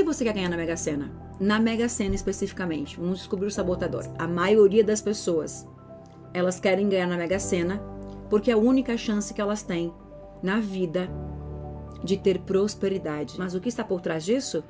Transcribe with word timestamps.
Que 0.00 0.04
você 0.04 0.24
quer 0.24 0.32
ganhar 0.32 0.48
na 0.48 0.56
Mega 0.56 0.78
Sena? 0.78 1.12
Na 1.38 1.60
Mega 1.60 1.86
Sena 1.86 2.14
especificamente, 2.14 2.98
vamos 2.98 3.18
descobrir 3.18 3.46
o 3.46 3.50
sabotador. 3.50 4.04
A 4.18 4.26
maioria 4.26 4.82
das 4.82 5.02
pessoas, 5.02 5.68
elas 6.32 6.58
querem 6.58 6.88
ganhar 6.88 7.06
na 7.06 7.18
Mega 7.18 7.38
Sena 7.38 7.78
porque 8.30 8.50
é 8.50 8.54
a 8.54 8.58
única 8.58 8.96
chance 8.96 9.34
que 9.34 9.42
elas 9.42 9.62
têm 9.62 9.92
na 10.42 10.58
vida 10.58 11.10
de 12.02 12.16
ter 12.16 12.38
prosperidade. 12.38 13.34
Mas 13.36 13.54
o 13.54 13.60
que 13.60 13.68
está 13.68 13.84
por 13.84 14.00
trás 14.00 14.24
disso? 14.24 14.64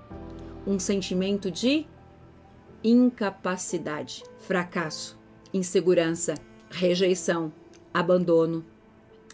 Um 0.66 0.80
sentimento 0.80 1.48
de 1.48 1.86
incapacidade, 2.82 4.24
fracasso, 4.40 5.16
insegurança, 5.54 6.34
rejeição, 6.68 7.52
abandono, 7.94 8.64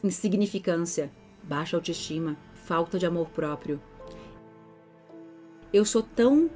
insignificância, 0.04 1.10
baixa 1.42 1.74
autoestima, 1.74 2.36
falta 2.52 2.98
de 2.98 3.06
amor 3.06 3.30
próprio. 3.30 3.80
Eu 5.72 5.84
sou 5.84 6.02
tão 6.02 6.48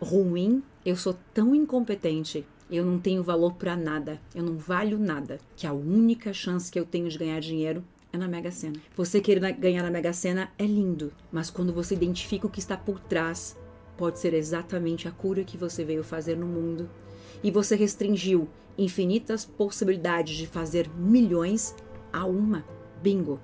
ruim, 0.00 0.62
eu 0.84 0.94
sou 0.94 1.16
tão 1.32 1.54
incompetente, 1.54 2.46
eu 2.70 2.84
não 2.84 2.98
tenho 2.98 3.22
valor 3.22 3.54
para 3.54 3.74
nada, 3.74 4.20
eu 4.34 4.42
não 4.42 4.56
valho 4.56 4.98
nada, 4.98 5.38
que 5.56 5.66
a 5.66 5.72
única 5.72 6.32
chance 6.32 6.70
que 6.70 6.78
eu 6.78 6.84
tenho 6.84 7.08
de 7.08 7.18
ganhar 7.18 7.40
dinheiro 7.40 7.82
é 8.12 8.18
na 8.18 8.28
Mega 8.28 8.50
Sena. 8.50 8.78
Você 8.94 9.20
querer 9.20 9.52
ganhar 9.52 9.82
na 9.82 9.90
Mega 9.90 10.12
Sena 10.12 10.50
é 10.58 10.64
lindo, 10.64 11.12
mas 11.32 11.50
quando 11.50 11.72
você 11.72 11.94
identifica 11.94 12.46
o 12.46 12.50
que 12.50 12.58
está 12.58 12.76
por 12.76 13.00
trás, 13.00 13.56
pode 13.96 14.18
ser 14.18 14.34
exatamente 14.34 15.08
a 15.08 15.10
cura 15.10 15.42
que 15.42 15.56
você 15.56 15.84
veio 15.84 16.04
fazer 16.04 16.36
no 16.36 16.46
mundo. 16.46 16.88
E 17.42 17.50
você 17.50 17.74
restringiu 17.76 18.48
infinitas 18.76 19.44
possibilidades 19.44 20.36
de 20.36 20.46
fazer 20.46 20.88
milhões 20.96 21.74
a 22.12 22.26
uma. 22.26 22.64
Bingo. 23.02 23.40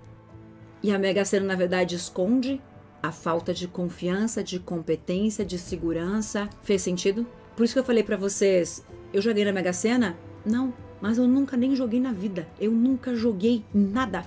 E 0.83 0.91
a 0.91 0.98
Mega 0.98 1.25
Sena, 1.25 1.47
na 1.47 1.55
verdade, 1.55 1.95
esconde 1.95 2.61
a 3.06 3.12
falta 3.12 3.54
de 3.54 3.68
confiança, 3.68 4.42
de 4.42 4.58
competência, 4.58 5.44
de 5.44 5.58
segurança. 5.58 6.48
Fez 6.62 6.82
sentido? 6.82 7.26
Por 7.56 7.64
isso 7.64 7.72
que 7.72 7.78
eu 7.78 7.84
falei 7.84 8.02
para 8.02 8.16
vocês, 8.16 8.84
eu 9.12 9.22
joguei 9.22 9.44
na 9.44 9.52
Mega 9.52 9.72
Sena? 9.72 10.16
Não, 10.44 10.74
mas 11.00 11.18
eu 11.18 11.27
nunca 11.27 11.56
nem 11.56 11.74
joguei 11.74 12.00
na 12.00 12.12
vida. 12.12 12.46
Eu 12.60 12.70
nunca 12.70 13.14
joguei 13.14 13.64
nada, 13.72 14.24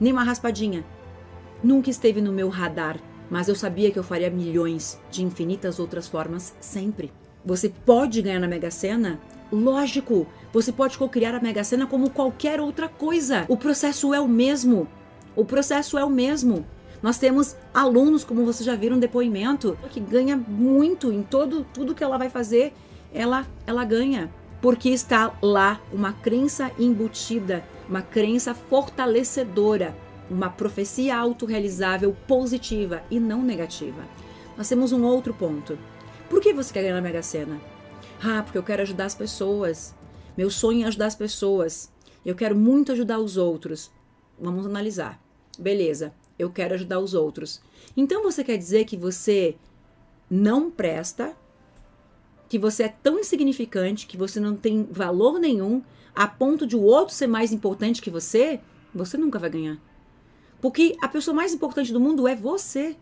nem 0.00 0.12
uma 0.12 0.24
raspadinha. 0.24 0.84
Nunca 1.62 1.88
esteve 1.88 2.20
no 2.20 2.32
meu 2.32 2.48
radar, 2.48 2.98
mas 3.30 3.48
eu 3.48 3.54
sabia 3.54 3.90
que 3.90 3.98
eu 3.98 4.02
faria 4.02 4.30
milhões 4.30 5.00
de 5.10 5.22
infinitas 5.22 5.78
outras 5.78 6.08
formas 6.08 6.54
sempre. 6.60 7.12
Você 7.44 7.68
pode 7.68 8.22
ganhar 8.22 8.40
na 8.40 8.48
Mega 8.48 8.70
Sena? 8.70 9.20
Lógico, 9.52 10.26
você 10.52 10.72
pode 10.72 10.98
co-criar 10.98 11.34
a 11.34 11.40
Mega 11.40 11.62
Sena 11.62 11.86
como 11.86 12.10
qualquer 12.10 12.60
outra 12.60 12.88
coisa. 12.88 13.44
O 13.48 13.56
processo 13.56 14.12
é 14.12 14.20
o 14.20 14.26
mesmo. 14.26 14.88
O 15.36 15.44
processo 15.44 15.98
é 15.98 16.04
o 16.04 16.10
mesmo. 16.10 16.66
Nós 17.04 17.18
temos 17.18 17.54
alunos, 17.74 18.24
como 18.24 18.46
vocês 18.46 18.64
já 18.64 18.74
viram, 18.74 18.98
depoimento, 18.98 19.76
que 19.90 20.00
ganha 20.00 20.38
muito 20.38 21.12
em 21.12 21.22
todo 21.22 21.62
tudo 21.74 21.94
que 21.94 22.02
ela 22.02 22.16
vai 22.16 22.30
fazer, 22.30 22.72
ela 23.12 23.46
ela 23.66 23.84
ganha, 23.84 24.32
porque 24.62 24.88
está 24.88 25.36
lá 25.42 25.82
uma 25.92 26.14
crença 26.14 26.72
embutida, 26.78 27.62
uma 27.86 28.00
crença 28.00 28.54
fortalecedora, 28.54 29.94
uma 30.30 30.48
profecia 30.48 31.14
autorrealizável 31.14 32.16
positiva 32.26 33.02
e 33.10 33.20
não 33.20 33.42
negativa. 33.42 34.02
Nós 34.56 34.66
temos 34.70 34.90
um 34.90 35.04
outro 35.04 35.34
ponto. 35.34 35.78
Por 36.30 36.40
que 36.40 36.54
você 36.54 36.72
quer 36.72 36.84
ganhar 36.84 36.94
na 36.94 37.02
Mega 37.02 37.22
Sena? 37.22 37.60
Ah, 38.18 38.42
porque 38.42 38.56
eu 38.56 38.62
quero 38.62 38.80
ajudar 38.80 39.04
as 39.04 39.14
pessoas. 39.14 39.94
Meu 40.38 40.48
sonho 40.48 40.86
é 40.86 40.88
ajudar 40.88 41.04
as 41.04 41.14
pessoas. 41.14 41.92
Eu 42.24 42.34
quero 42.34 42.56
muito 42.56 42.92
ajudar 42.92 43.18
os 43.18 43.36
outros. 43.36 43.92
Vamos 44.40 44.64
analisar. 44.64 45.22
Beleza 45.58 46.14
eu 46.38 46.50
quero 46.50 46.74
ajudar 46.74 47.00
os 47.00 47.14
outros. 47.14 47.60
Então 47.96 48.22
você 48.22 48.42
quer 48.42 48.56
dizer 48.56 48.84
que 48.84 48.96
você 48.96 49.56
não 50.30 50.70
presta, 50.70 51.36
que 52.48 52.58
você 52.58 52.84
é 52.84 52.88
tão 52.88 53.18
insignificante, 53.18 54.06
que 54.06 54.16
você 54.16 54.40
não 54.40 54.56
tem 54.56 54.84
valor 54.90 55.38
nenhum, 55.38 55.82
a 56.14 56.26
ponto 56.26 56.66
de 56.66 56.76
o 56.76 56.82
outro 56.82 57.14
ser 57.14 57.26
mais 57.26 57.52
importante 57.52 58.02
que 58.02 58.10
você? 58.10 58.60
Você 58.94 59.16
nunca 59.16 59.38
vai 59.38 59.50
ganhar. 59.50 59.78
Porque 60.60 60.96
a 61.02 61.08
pessoa 61.08 61.34
mais 61.34 61.52
importante 61.52 61.92
do 61.92 62.00
mundo 62.00 62.28
é 62.28 62.34
você. 62.34 62.96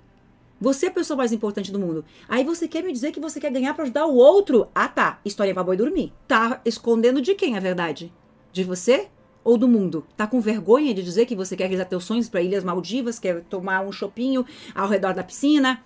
Você 0.60 0.86
é 0.86 0.88
a 0.88 0.92
pessoa 0.92 1.16
mais 1.16 1.32
importante 1.32 1.72
do 1.72 1.78
mundo. 1.78 2.04
Aí 2.28 2.44
você 2.44 2.68
quer 2.68 2.82
me 2.82 2.92
dizer 2.92 3.12
que 3.12 3.20
você 3.20 3.40
quer 3.40 3.50
ganhar 3.50 3.74
para 3.74 3.84
ajudar 3.84 4.06
o 4.06 4.14
outro? 4.14 4.68
Ah, 4.74 4.88
tá. 4.88 5.20
História 5.24 5.52
pra 5.52 5.64
boi 5.64 5.76
dormir. 5.76 6.12
Tá 6.26 6.60
escondendo 6.64 7.20
de 7.20 7.34
quem 7.34 7.56
a 7.56 7.60
verdade? 7.60 8.12
De 8.52 8.64
você? 8.64 9.08
Ou 9.44 9.56
do 9.56 9.68
mundo? 9.68 10.06
Tá 10.16 10.26
com 10.26 10.40
vergonha 10.40 10.94
de 10.94 11.02
dizer 11.02 11.26
que 11.26 11.36
você 11.36 11.56
quer 11.56 11.64
realizar 11.64 11.84
teus 11.86 12.04
sonhos 12.04 12.28
para 12.28 12.42
Ilhas 12.42 12.64
Maldivas, 12.64 13.18
quer 13.18 13.42
tomar 13.44 13.80
um 13.80 13.92
chopinho 13.92 14.44
ao 14.74 14.88
redor 14.88 15.14
da 15.14 15.24
piscina? 15.24 15.82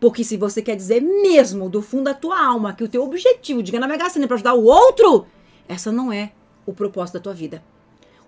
Porque 0.00 0.24
se 0.24 0.36
você 0.36 0.60
quer 0.60 0.74
dizer 0.74 1.00
mesmo 1.00 1.68
do 1.68 1.80
fundo 1.80 2.04
da 2.04 2.14
tua 2.14 2.44
alma 2.44 2.72
que 2.72 2.82
o 2.82 2.88
teu 2.88 3.04
objetivo 3.04 3.62
de 3.62 3.70
ganhar 3.70 3.82
na 3.82 3.88
Mega 3.88 4.10
Sena 4.10 4.24
é 4.24 4.28
para 4.28 4.34
ajudar 4.34 4.54
o 4.54 4.64
outro, 4.64 5.26
essa 5.68 5.92
não 5.92 6.12
é 6.12 6.32
o 6.66 6.72
propósito 6.72 7.14
da 7.14 7.20
tua 7.20 7.34
vida. 7.34 7.62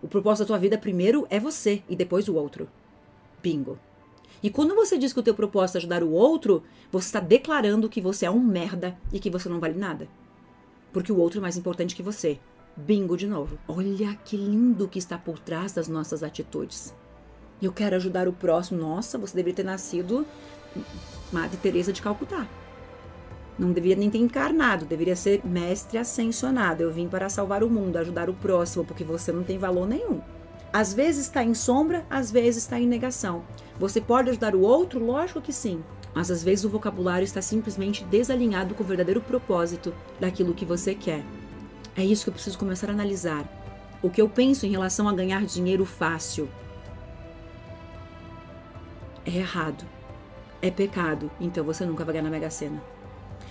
O 0.01 0.07
propósito 0.07 0.45
da 0.45 0.47
tua 0.49 0.59
vida 0.59 0.79
primeiro 0.79 1.27
é 1.31 1.41
você 1.41 1.83
e 1.89 1.97
depois 1.97 2.29
o 2.29 2.35
outro. 2.35 2.69
Bingo. 3.43 3.79
E 4.43 4.51
quando 4.51 4.75
você 4.75 4.99
diz 4.99 5.13
que 5.13 5.21
o 5.21 5.23
teu 5.23 5.35
propósito 5.35 5.77
é 5.77 5.79
ajudar 5.79 6.03
o 6.05 6.11
outro, 6.13 6.63
você 6.93 7.07
está 7.07 7.19
declarando 7.19 7.89
que 7.89 8.01
você 8.01 8.27
é 8.27 8.31
um 8.31 8.39
merda 8.39 8.97
e 9.13 9.19
que 9.19 9.31
você 9.31 9.49
não 9.49 9.59
vale 9.59 9.79
nada. 9.79 10.07
Porque 10.93 11.11
o 11.11 11.17
outro 11.19 11.39
é 11.39 11.43
mais 11.43 11.57
importante 11.57 11.97
que 11.97 12.03
você. 12.03 12.39
Bingo 12.77 13.17
de 13.17 13.29
novo. 13.29 13.57
Olha 13.69 14.19
que 14.25 14.37
lindo 14.37 14.89
que 14.89 14.99
está 14.99 15.17
por 15.17 15.39
trás 15.39 15.73
das 15.73 15.87
nossas 15.87 16.25
atitudes. 16.25 16.93
Eu 17.63 17.73
quero 17.73 17.95
ajudar 17.95 18.27
o 18.27 18.33
próximo. 18.33 18.81
Nossa, 18.81 19.17
você 19.17 19.37
deveria 19.37 19.55
ter 19.55 19.65
nascido 19.65 20.27
Madre 21.33 21.57
Teresa 21.57 21.93
de 21.93 22.03
Calcutá. 22.03 22.49
Não 23.57 23.71
deveria 23.71 23.95
nem 23.95 24.11
ter 24.11 24.19
encarnado, 24.19 24.85
deveria 24.85 25.15
ser 25.15 25.47
mestre 25.47 25.99
ascensionado. 25.99 26.83
Eu 26.83 26.93
vim 26.93 27.07
para 27.07 27.29
salvar 27.29 27.63
o 27.63 27.71
mundo, 27.71 27.97
ajudar 27.97 28.29
o 28.29 28.35
próximo, 28.35 28.85
porque 28.85 29.05
você 29.05 29.31
não 29.31 29.45
tem 29.45 29.57
valor 29.57 29.87
nenhum. 29.87 30.21
Às 30.73 30.93
vezes 30.93 31.27
está 31.27 31.45
em 31.45 31.55
sombra, 31.55 32.05
às 32.11 32.33
vezes 32.33 32.65
está 32.65 32.81
em 32.81 32.89
negação. 32.89 33.45
Você 33.79 34.01
pode 34.01 34.31
ajudar 34.31 34.57
o 34.57 34.63
outro? 34.63 34.99
Lógico 34.99 35.41
que 35.41 35.53
sim. 35.53 35.85
Mas 36.13 36.29
às 36.33 36.43
vezes 36.43 36.65
o 36.65 36.69
vocabulário 36.69 37.25
está 37.25 37.41
simplesmente 37.41 38.05
desalinhado 38.05 38.75
com 38.75 38.83
o 38.83 38.87
verdadeiro 38.87 39.21
propósito 39.21 39.95
daquilo 40.19 40.55
que 40.55 40.65
você 40.65 40.93
quer. 40.93 41.25
É 41.97 42.05
isso 42.05 42.25
que 42.25 42.31
eu 42.31 42.35
preciso 42.35 42.59
começar 42.59 42.89
a 42.89 42.93
analisar. 42.93 43.45
O 44.03 44.11
que 44.11 44.21
eu 44.21 44.29
penso 44.29 44.67
em 44.67 44.71
relação 44.71 45.09
a 45.09 45.13
ganhar 45.13 45.45
dinheiro 45.45 45.85
fácil 45.85 46.49
é 49.25 49.31
errado. 49.31 49.85
É 50.61 50.71
pecado. 50.71 51.31
Então 51.41 51.65
você 51.65 51.85
nunca 51.85 52.05
vai 52.05 52.15
ganhar 52.15 52.25
na 52.25 52.31
Mega 52.31 52.51
Sena. 52.51 52.83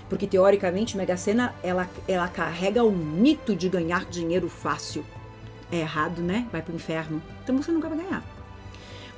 Porque 0.09 0.27
teoricamente, 0.27 0.97
Mega 0.97 1.17
Sena 1.17 1.55
ela, 1.63 1.89
ela 2.07 2.27
carrega 2.27 2.83
o 2.83 2.91
mito 2.91 3.55
de 3.55 3.69
ganhar 3.69 4.05
dinheiro 4.05 4.49
fácil. 4.49 5.05
É 5.71 5.77
errado, 5.77 6.21
né? 6.21 6.47
Vai 6.51 6.61
pro 6.61 6.75
inferno. 6.75 7.21
Então 7.43 7.57
você 7.57 7.71
nunca 7.71 7.89
vai 7.89 7.97
ganhar. 7.97 8.23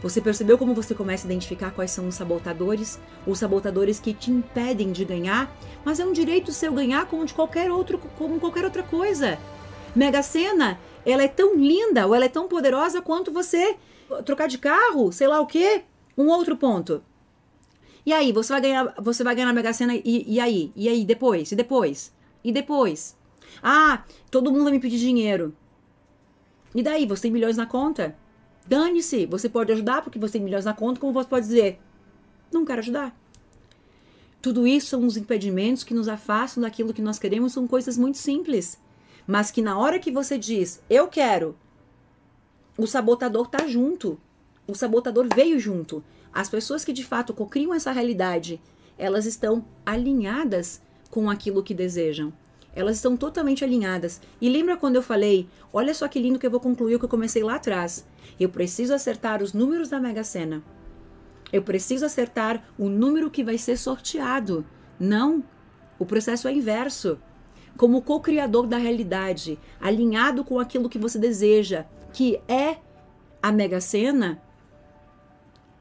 Você 0.05 0.21
percebeu 0.21 0.55
como 0.55 0.75
você 0.75 0.93
começa 0.93 1.25
a 1.25 1.29
identificar 1.31 1.71
quais 1.71 1.89
são 1.89 2.07
os 2.07 2.13
sabotadores? 2.13 2.99
Os 3.25 3.39
sabotadores 3.39 3.99
que 3.99 4.13
te 4.13 4.29
impedem 4.29 4.91
de 4.91 5.03
ganhar, 5.03 5.51
mas 5.83 5.99
é 5.99 6.05
um 6.05 6.13
direito 6.13 6.51
seu 6.51 6.71
ganhar 6.71 7.07
como 7.07 7.25
de 7.25 7.33
qualquer 7.33 7.71
outro, 7.71 7.97
como 8.15 8.39
qualquer 8.39 8.63
outra 8.63 8.83
coisa. 8.83 9.39
Mega 9.95 10.21
Sena, 10.21 10.79
ela 11.03 11.23
é 11.23 11.27
tão 11.27 11.55
linda 11.55 12.05
ou 12.05 12.13
ela 12.13 12.25
é 12.25 12.29
tão 12.29 12.47
poderosa 12.47 13.01
quanto 13.01 13.31
você 13.31 13.77
trocar 14.23 14.47
de 14.47 14.59
carro, 14.59 15.11
sei 15.11 15.27
lá 15.27 15.41
o 15.41 15.47
quê. 15.47 15.81
Um 16.15 16.27
outro 16.27 16.55
ponto. 16.55 17.03
E 18.05 18.13
aí, 18.13 18.31
você 18.31 18.53
vai 18.53 18.61
ganhar, 18.61 18.93
você 18.99 19.23
vai 19.23 19.33
ganhar 19.33 19.47
na 19.47 19.53
Mega 19.53 19.73
Sena 19.73 19.95
e, 19.95 20.23
e 20.27 20.39
aí? 20.39 20.71
E 20.75 20.87
aí, 20.87 21.03
depois? 21.03 21.51
E 21.51 21.55
depois? 21.55 22.13
E 22.43 22.51
depois? 22.51 23.17
Ah, 23.63 24.03
todo 24.29 24.51
mundo 24.51 24.65
vai 24.65 24.73
me 24.73 24.79
pedir 24.79 24.99
dinheiro. 24.99 25.51
E 26.75 26.83
daí, 26.83 27.07
você 27.07 27.23
tem 27.23 27.31
milhões 27.31 27.57
na 27.57 27.65
conta? 27.65 28.15
Dane-se, 28.67 29.25
você 29.25 29.47
pode 29.47 29.71
ajudar 29.71 30.01
porque 30.01 30.19
você 30.19 30.33
tem 30.33 30.41
milhões 30.41 30.65
na 30.65 30.73
conta, 30.73 30.99
como 30.99 31.13
você 31.13 31.29
pode 31.29 31.45
dizer, 31.45 31.79
não 32.51 32.65
quero 32.65 32.79
ajudar. 32.79 33.15
Tudo 34.41 34.65
isso 34.67 34.87
são 34.87 35.05
os 35.05 35.17
impedimentos 35.17 35.83
que 35.83 35.93
nos 35.93 36.07
afastam 36.07 36.61
daquilo 36.61 36.93
que 36.93 37.01
nós 37.01 37.19
queremos, 37.19 37.53
são 37.53 37.67
coisas 37.67 37.97
muito 37.97 38.17
simples. 38.17 38.79
Mas 39.27 39.49
que 39.51 39.61
na 39.61 39.77
hora 39.77 39.99
que 39.99 40.11
você 40.11 40.37
diz, 40.37 40.81
eu 40.89 41.07
quero, 41.07 41.55
o 42.77 42.85
sabotador 42.85 43.47
tá 43.47 43.67
junto. 43.67 44.19
O 44.67 44.75
sabotador 44.75 45.27
veio 45.33 45.59
junto. 45.59 46.03
As 46.31 46.49
pessoas 46.49 46.83
que 46.83 46.93
de 46.93 47.03
fato 47.03 47.33
cocriam 47.33 47.73
essa 47.73 47.91
realidade 47.91 48.61
elas 48.97 49.25
estão 49.25 49.65
alinhadas 49.85 50.81
com 51.09 51.29
aquilo 51.29 51.63
que 51.63 51.73
desejam. 51.73 52.33
Elas 52.75 52.97
estão 52.97 53.15
totalmente 53.15 53.63
alinhadas. 53.63 54.21
E 54.41 54.49
lembra 54.49 54.75
quando 54.75 54.97
eu 54.97 55.01
falei: 55.01 55.47
olha 55.71 55.93
só 55.93 56.07
que 56.07 56.19
lindo 56.19 56.37
que 56.37 56.45
eu 56.45 56.51
vou 56.51 56.59
concluir 56.59 56.95
o 56.95 56.99
que 56.99 57.05
eu 57.05 57.09
comecei 57.09 57.41
lá 57.41 57.55
atrás. 57.55 58.05
Eu 58.39 58.49
preciso 58.49 58.93
acertar 58.93 59.41
os 59.41 59.53
números 59.53 59.89
da 59.89 59.99
Mega 59.99 60.23
Sena. 60.23 60.61
Eu 61.51 61.63
preciso 61.63 62.05
acertar 62.05 62.63
o 62.77 62.89
número 62.89 63.31
que 63.31 63.43
vai 63.43 63.57
ser 63.57 63.77
sorteado. 63.77 64.65
Não. 64.99 65.43
O 65.97 66.05
processo 66.05 66.47
é 66.47 66.53
inverso. 66.53 67.17
Como 67.77 68.01
co-criador 68.01 68.67
da 68.67 68.77
realidade, 68.77 69.57
alinhado 69.79 70.43
com 70.43 70.59
aquilo 70.59 70.89
que 70.89 70.97
você 70.97 71.19
deseja, 71.19 71.85
que 72.13 72.39
é 72.47 72.77
a 73.41 73.51
Mega 73.51 73.81
Sena, 73.81 74.41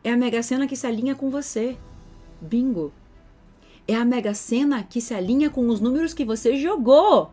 é 0.03 0.13
a 0.13 0.17
Mega 0.17 0.43
Sena 0.43 0.67
que 0.67 0.77
se 0.77 0.87
alinha 0.87 1.15
com 1.15 1.31
você. 1.31 1.77
Bingo. 2.41 2.93
É 3.87 3.95
a 3.95 4.05
Mega 4.05 4.33
Sena 4.33 4.83
que 4.83 5.01
se 5.01 5.13
alinha 5.13 5.51
com 5.51 5.69
os 5.69 5.81
números 5.81 6.15
que 6.15 6.25
você 6.25 6.57
jogou. 6.57 7.33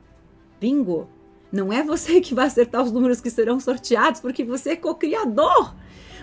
Bingo. 0.60 1.08
Não 1.52 1.72
é 1.72 1.84
você 1.84 2.22
que 2.22 2.34
vai 2.34 2.48
acertar 2.48 2.84
os 2.84 2.92
números 2.92 3.20
que 3.20 3.30
serão 3.30 3.60
sorteados, 3.60 4.22
porque 4.22 4.44
você 4.44 4.72
é 4.72 4.76
co-criador. 4.76 5.76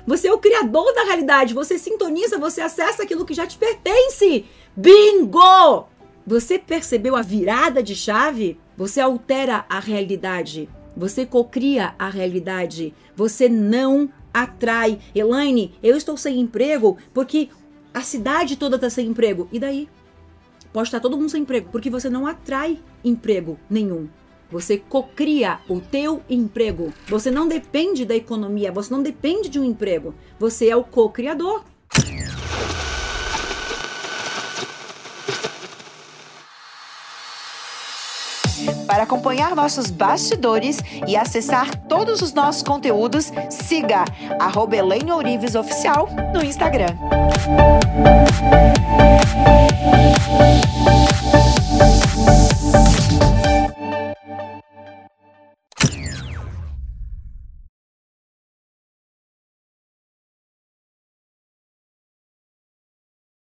Você 0.06 0.28
é 0.28 0.32
o 0.32 0.38
criador 0.38 0.94
da 0.94 1.04
realidade. 1.04 1.52
Você 1.52 1.78
sintoniza, 1.78 2.38
você 2.38 2.62
acessa 2.62 3.02
aquilo 3.02 3.26
que 3.26 3.34
já 3.34 3.46
te 3.46 3.58
pertence. 3.58 4.46
Bingo! 4.74 5.86
Você 6.26 6.58
percebeu 6.58 7.14
a 7.16 7.22
virada 7.22 7.82
de 7.82 7.94
chave? 7.94 8.58
Você 8.76 9.00
altera 9.00 9.64
a 9.68 9.80
realidade. 9.80 10.68
Você 10.96 11.26
cocria 11.26 11.94
a 11.98 12.08
realidade. 12.08 12.94
Você 13.14 13.48
não 13.48 14.10
atrai. 14.32 14.98
Elaine, 15.14 15.74
eu 15.82 15.96
estou 15.96 16.16
sem 16.16 16.40
emprego 16.40 16.96
porque 17.12 17.48
a 17.92 18.00
cidade 18.00 18.56
toda 18.56 18.76
está 18.76 18.88
sem 18.88 19.08
emprego. 19.08 19.48
E 19.52 19.58
daí? 19.58 19.88
Pode 20.72 20.88
estar 20.88 21.00
todo 21.00 21.16
mundo 21.16 21.30
sem 21.30 21.42
emprego, 21.42 21.68
porque 21.70 21.90
você 21.90 22.08
não 22.10 22.26
atrai 22.26 22.78
emprego 23.04 23.58
nenhum. 23.70 24.08
Você 24.50 24.78
cocria 24.78 25.60
o 25.68 25.80
teu 25.80 26.22
emprego. 26.28 26.92
Você 27.06 27.30
não 27.30 27.46
depende 27.46 28.04
da 28.04 28.14
economia, 28.14 28.72
você 28.72 28.92
não 28.92 29.02
depende 29.02 29.48
de 29.48 29.58
um 29.58 29.64
emprego. 29.64 30.14
Você 30.38 30.68
é 30.68 30.76
o 30.76 30.84
co-criador. 30.84 31.64
Para 38.86 39.02
acompanhar 39.02 39.54
nossos 39.54 39.90
bastidores 39.90 40.78
e 41.06 41.14
acessar 41.14 41.86
todos 41.86 42.22
os 42.22 42.32
nossos 42.32 42.62
conteúdos, 42.62 43.30
siga 43.50 44.04
arroba 44.40 44.76
Oficial 45.58 46.08
no 46.32 46.42
Instagram. 46.42 46.96
Bye. 50.28 50.77